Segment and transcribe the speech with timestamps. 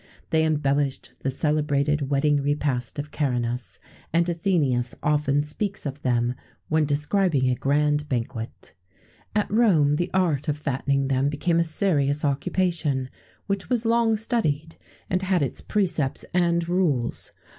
[0.31, 3.77] They embellished the celebrated wedding repast of Caranus;
[4.11, 6.33] and Athenæus often speaks of them
[6.69, 8.73] when describing a grand banquet.[XVII
[9.35, 13.11] 20] At Rome, the art of fattening them became a serious occupation,
[13.45, 14.75] which was long studied,
[15.07, 17.31] and had its precepts and rules.